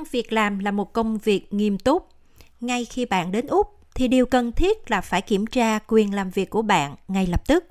[0.00, 2.08] năng việc làm là một công việc nghiêm túc.
[2.60, 6.30] Ngay khi bạn đến Úc thì điều cần thiết là phải kiểm tra quyền làm
[6.30, 7.64] việc của bạn ngay lập tức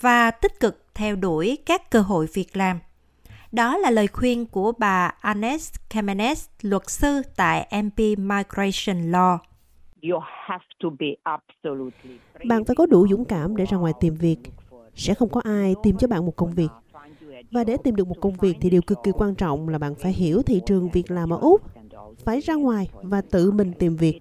[0.00, 2.78] và tích cực theo đuổi các cơ hội việc làm.
[3.52, 9.38] Đó là lời khuyên của bà Anes Kamenez, luật sư tại MP Migration Law.
[12.44, 14.38] Bạn phải có đủ dũng cảm để ra ngoài tìm việc.
[14.94, 16.68] Sẽ không có ai tìm cho bạn một công việc.
[17.50, 19.94] Và để tìm được một công việc thì điều cực kỳ quan trọng là bạn
[19.94, 21.62] phải hiểu thị trường việc làm ở Úc.
[22.24, 24.20] Phải ra ngoài và tự mình tìm việc.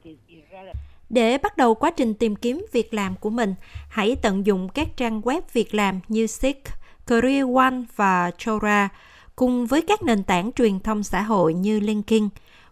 [1.09, 3.55] Để bắt đầu quá trình tìm kiếm việc làm của mình,
[3.89, 6.63] hãy tận dụng các trang web việc làm như Seek,
[7.07, 8.89] Career One và Chora,
[9.35, 12.29] cùng với các nền tảng truyền thông xã hội như LinkedIn,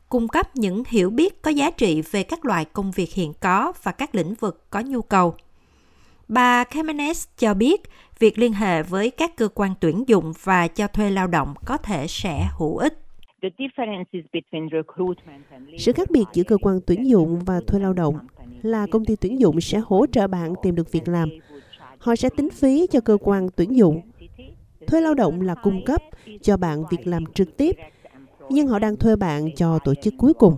[0.09, 3.73] cung cấp những hiểu biết có giá trị về các loại công việc hiện có
[3.83, 5.35] và các lĩnh vực có nhu cầu.
[6.29, 7.81] Bà Kamenez cho biết
[8.19, 11.77] việc liên hệ với các cơ quan tuyển dụng và cho thuê lao động có
[11.77, 12.99] thể sẽ hữu ích.
[15.77, 18.19] Sự khác biệt giữa cơ quan tuyển dụng và thuê lao động
[18.61, 21.29] là công ty tuyển dụng sẽ hỗ trợ bạn tìm được việc làm.
[21.97, 24.01] Họ sẽ tính phí cho cơ quan tuyển dụng.
[24.87, 26.01] Thuê lao động là cung cấp
[26.41, 27.75] cho bạn việc làm trực tiếp,
[28.49, 30.57] nhưng họ đang thuê bạn cho tổ chức cuối cùng.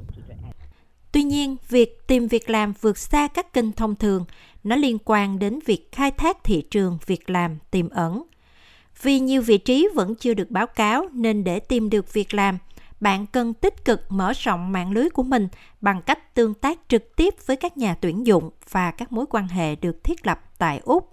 [1.11, 4.25] Tuy nhiên, việc tìm việc làm vượt xa các kênh thông thường,
[4.63, 8.23] nó liên quan đến việc khai thác thị trường việc làm tiềm ẩn.
[9.01, 12.57] Vì nhiều vị trí vẫn chưa được báo cáo nên để tìm được việc làm,
[12.99, 15.47] bạn cần tích cực mở rộng mạng lưới của mình
[15.81, 19.47] bằng cách tương tác trực tiếp với các nhà tuyển dụng và các mối quan
[19.47, 21.09] hệ được thiết lập tại Úc.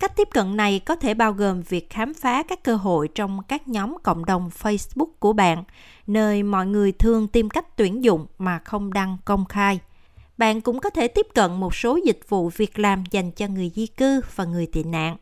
[0.00, 3.42] Cách tiếp cận này có thể bao gồm việc khám phá các cơ hội trong
[3.48, 5.64] các nhóm cộng đồng Facebook của bạn,
[6.06, 9.80] nơi mọi người thường tìm cách tuyển dụng mà không đăng công khai.
[10.38, 13.72] Bạn cũng có thể tiếp cận một số dịch vụ việc làm dành cho người
[13.74, 15.16] di cư và người tị nạn.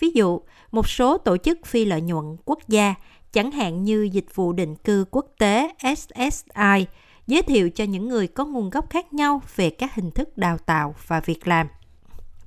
[0.00, 2.94] Ví dụ, một số tổ chức phi lợi nhuận quốc gia
[3.32, 6.86] chẳng hạn như dịch vụ định cư quốc tế SSI,
[7.26, 10.58] giới thiệu cho những người có nguồn gốc khác nhau về các hình thức đào
[10.58, 11.68] tạo và việc làm.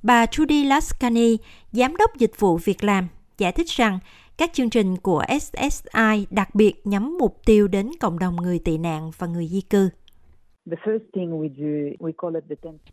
[0.04, 1.38] Bà Judy Lascani,
[1.72, 3.08] giám đốc dịch vụ việc làm,
[3.38, 4.00] giải thích rằng
[4.38, 8.78] các chương trình của SSI đặc biệt nhắm mục tiêu đến cộng đồng người tị
[8.78, 9.90] nạn và người di cư.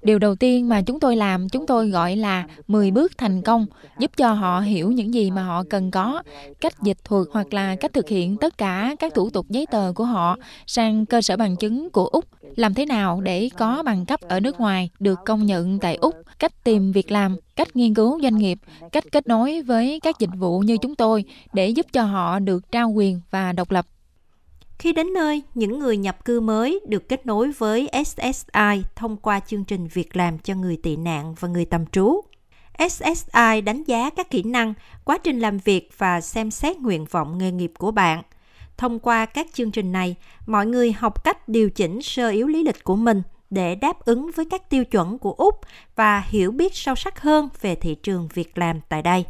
[0.02, 3.66] Điều đầu tiên mà chúng tôi làm, chúng tôi gọi là 10 bước thành công,
[3.98, 6.22] giúp cho họ hiểu những gì mà họ cần có,
[6.60, 9.92] cách dịch thuật hoặc là cách thực hiện tất cả các thủ tục giấy tờ
[9.94, 12.24] của họ sang cơ sở bằng chứng của Úc,
[12.56, 16.14] làm thế nào để có bằng cấp ở nước ngoài được công nhận tại Úc,
[16.38, 18.58] cách tìm việc làm, cách nghiên cứu doanh nghiệp,
[18.92, 22.72] cách kết nối với các dịch vụ như chúng tôi để giúp cho họ được
[22.72, 23.86] trao quyền và độc lập
[24.78, 29.40] khi đến nơi, những người nhập cư mới được kết nối với SSI thông qua
[29.40, 32.20] chương trình việc làm cho người tị nạn và người tạm trú.
[32.90, 34.74] SSI đánh giá các kỹ năng,
[35.04, 38.22] quá trình làm việc và xem xét nguyện vọng nghề nghiệp của bạn.
[38.76, 40.14] Thông qua các chương trình này,
[40.46, 44.30] mọi người học cách điều chỉnh sơ yếu lý lịch của mình để đáp ứng
[44.34, 45.60] với các tiêu chuẩn của Úc
[45.96, 49.24] và hiểu biết sâu sắc hơn về thị trường việc làm tại đây.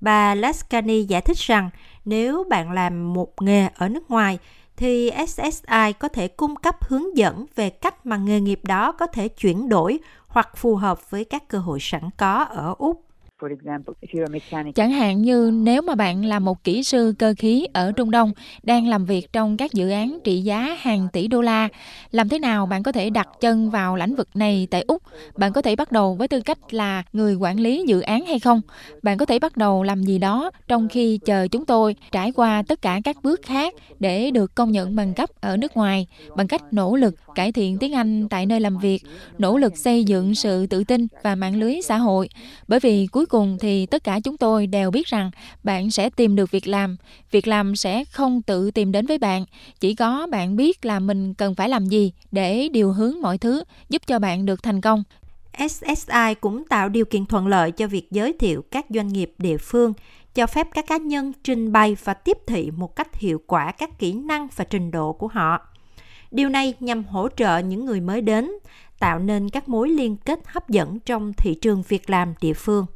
[0.00, 1.70] Bà lascani giải thích rằng
[2.04, 4.38] nếu bạn làm một nghề ở nước ngoài
[4.80, 9.06] thì SSI có thể cung cấp hướng dẫn về cách mà nghề nghiệp đó có
[9.06, 13.09] thể chuyển đổi hoặc phù hợp với các cơ hội sẵn có ở Úc.
[14.74, 18.32] Chẳng hạn như nếu mà bạn là một kỹ sư cơ khí ở Trung Đông
[18.62, 21.68] đang làm việc trong các dự án trị giá hàng tỷ đô la,
[22.10, 25.02] làm thế nào bạn có thể đặt chân vào lĩnh vực này tại Úc?
[25.36, 28.38] Bạn có thể bắt đầu với tư cách là người quản lý dự án hay
[28.38, 28.60] không?
[29.02, 32.62] Bạn có thể bắt đầu làm gì đó trong khi chờ chúng tôi trải qua
[32.68, 36.48] tất cả các bước khác để được công nhận bằng cấp ở nước ngoài bằng
[36.48, 39.02] cách nỗ lực cải thiện tiếng Anh tại nơi làm việc,
[39.38, 42.28] nỗ lực xây dựng sự tự tin và mạng lưới xã hội.
[42.68, 45.30] Bởi vì cuối cùng thì tất cả chúng tôi đều biết rằng
[45.62, 46.96] bạn sẽ tìm được việc làm.
[47.30, 49.44] Việc làm sẽ không tự tìm đến với bạn,
[49.80, 53.64] chỉ có bạn biết là mình cần phải làm gì để điều hướng mọi thứ
[53.88, 55.02] giúp cho bạn được thành công.
[55.68, 59.56] SSI cũng tạo điều kiện thuận lợi cho việc giới thiệu các doanh nghiệp địa
[59.56, 59.92] phương,
[60.34, 63.98] cho phép các cá nhân trình bày và tiếp thị một cách hiệu quả các
[63.98, 65.60] kỹ năng và trình độ của họ.
[66.30, 68.50] Điều này nhằm hỗ trợ những người mới đến,
[68.98, 72.86] tạo nên các mối liên kết hấp dẫn trong thị trường việc làm địa phương.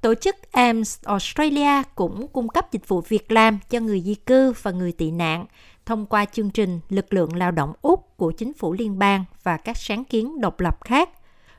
[0.00, 4.52] Tổ chức AMS Australia cũng cung cấp dịch vụ việc làm cho người di cư
[4.62, 5.46] và người tị nạn
[5.86, 9.56] thông qua chương trình lực lượng lao động Úc của chính phủ liên bang và
[9.56, 11.10] các sáng kiến độc lập khác.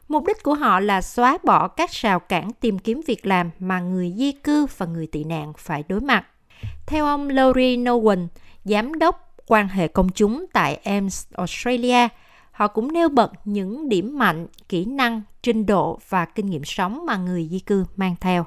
[0.08, 3.80] Mục đích của họ là xóa bỏ các rào cản tìm kiếm việc làm mà
[3.80, 6.26] người di cư và người tị nạn phải đối mặt.
[6.86, 8.28] Theo ông Laurie Nowen,
[8.66, 12.08] giám đốc quan hệ công chúng tại AMS Australia,
[12.62, 17.06] họ cũng nêu bật những điểm mạnh, kỹ năng, trình độ và kinh nghiệm sống
[17.06, 18.46] mà người di cư mang theo.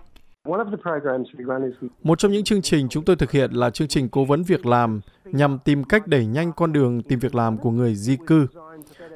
[2.02, 4.66] Một trong những chương trình chúng tôi thực hiện là chương trình cố vấn việc
[4.66, 8.46] làm nhằm tìm cách đẩy nhanh con đường tìm việc làm của người di cư.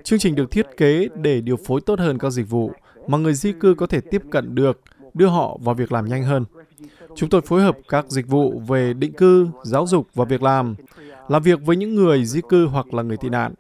[0.05, 2.73] Chương trình được thiết kế để điều phối tốt hơn các dịch vụ
[3.07, 4.81] mà người di cư có thể tiếp cận được,
[5.15, 6.45] đưa họ vào việc làm nhanh hơn.
[7.15, 10.75] Chúng tôi phối hợp các dịch vụ về định cư, giáo dục và việc làm,
[11.29, 13.55] làm việc với những người di cư hoặc là người tị nạn,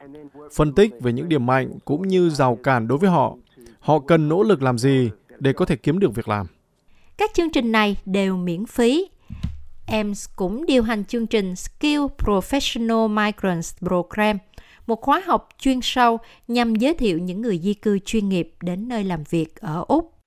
[0.54, 3.36] phân tích về những điểm mạnh cũng như rào cản đối với họ.
[3.80, 6.46] Họ cần nỗ lực làm gì để có thể kiếm được việc làm.
[7.18, 9.08] Các chương trình này đều miễn phí.
[9.86, 14.38] EMS cũng điều hành chương trình Skill Professional Migrants Program,
[14.86, 16.18] một khóa học chuyên sâu
[16.48, 20.17] nhằm giới thiệu những người di cư chuyên nghiệp đến nơi làm việc ở Úc.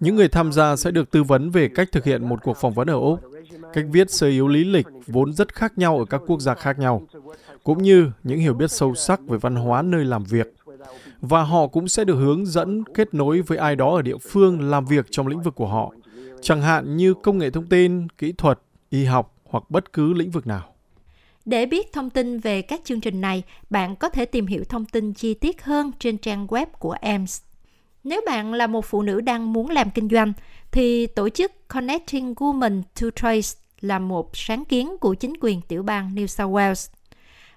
[0.00, 2.74] Những người tham gia sẽ được tư vấn về cách thực hiện một cuộc phỏng
[2.74, 3.20] vấn ở Úc,
[3.72, 6.78] cách viết sơ yếu lý lịch vốn rất khác nhau ở các quốc gia khác
[6.78, 7.02] nhau,
[7.64, 10.54] cũng như những hiểu biết sâu sắc về văn hóa nơi làm việc.
[11.20, 14.70] Và họ cũng sẽ được hướng dẫn kết nối với ai đó ở địa phương
[14.70, 15.92] làm việc trong lĩnh vực của họ,
[16.42, 18.58] chẳng hạn như công nghệ thông tin, kỹ thuật,
[18.90, 20.74] y học hoặc bất cứ lĩnh vực nào.
[21.44, 24.84] Để biết thông tin về các chương trình này, bạn có thể tìm hiểu thông
[24.84, 27.42] tin chi tiết hơn trên trang web của EMS.
[28.04, 30.32] Nếu bạn là một phụ nữ đang muốn làm kinh doanh,
[30.70, 33.40] thì tổ chức Connecting Women to Trade
[33.80, 36.90] là một sáng kiến của chính quyền tiểu bang New South Wales.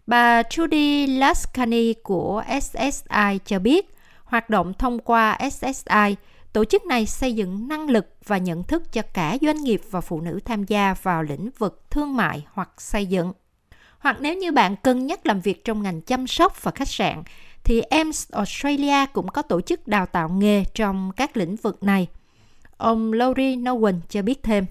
[0.08, 6.16] Bà Judy Lascani của SSI cho biết, hoạt động thông qua SSI,
[6.54, 10.02] tổ chức này xây dựng năng lực và nhận thức cho cả doanh nghiệp và
[10.02, 13.34] phụ nữ tham gia vào lĩnh vực thương mại hoặc xây dựng.
[14.00, 17.24] Hoặc nếu như bạn cân nhắc làm việc trong ngành chăm sóc và khách sạn,
[17.64, 22.08] thì EMS Australia cũng có tổ chức đào tạo nghề trong các lĩnh vực này.
[22.78, 24.66] Ông Laurie Nowen cho biết thêm.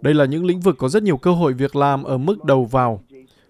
[0.00, 2.64] Đây là những lĩnh vực có rất nhiều cơ hội việc làm ở mức đầu
[2.64, 3.02] vào.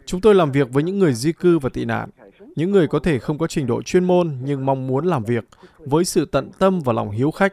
[0.07, 2.09] Chúng tôi làm việc với những người di cư và tị nạn,
[2.57, 5.45] những người có thể không có trình độ chuyên môn nhưng mong muốn làm việc
[5.79, 7.53] với sự tận tâm và lòng hiếu khách.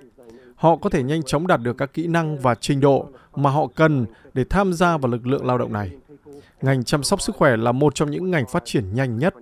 [0.55, 3.67] Họ có thể nhanh chóng đạt được các kỹ năng và trình độ mà họ
[3.75, 5.91] cần để tham gia vào lực lượng lao động này.
[6.61, 9.33] Ngành chăm sóc sức khỏe là một trong những ngành phát triển nhanh nhất.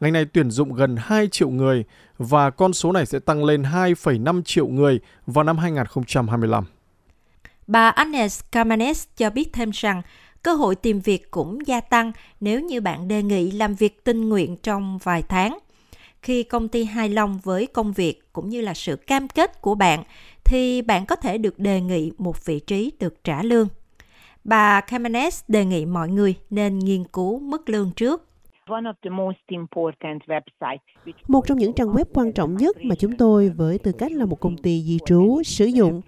[0.00, 1.84] Ngành này tuyển dụng gần 2 triệu người
[2.18, 6.64] và con số này sẽ tăng lên 2,5 triệu người vào năm 2025.
[7.66, 10.02] Bà Agnes Camanes cho biết thêm rằng
[10.42, 14.28] cơ hội tìm việc cũng gia tăng nếu như bạn đề nghị làm việc tình
[14.28, 15.58] nguyện trong vài tháng.
[16.22, 19.74] Khi công ty hài lòng với công việc cũng như là sự cam kết của
[19.74, 20.04] bạn
[20.44, 23.68] thì bạn có thể được đề nghị một vị trí được trả lương.
[24.44, 28.24] Bà Kamenes đề nghị mọi người nên nghiên cứu mức lương trước.
[31.28, 34.24] Một trong những trang web quan trọng nhất mà chúng tôi với tư cách là
[34.24, 36.00] một công ty di trú sử dụng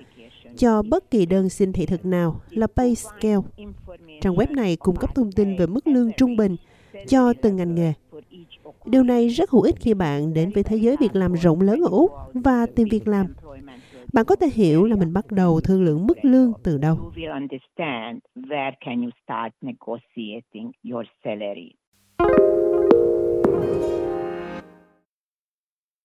[0.56, 3.36] cho bất kỳ đơn xin thị thực nào là PayScale.
[4.20, 6.56] Trang web này cung cấp thông tin về mức lương trung bình
[7.08, 7.92] cho từng ngành nghề.
[8.84, 11.80] Điều này rất hữu ích khi bạn đến với thế giới việc làm rộng lớn
[11.80, 13.34] ở Úc và tìm việc làm
[14.12, 16.98] bạn có thể hiểu là mình bắt đầu thương lượng mức lương từ đâu.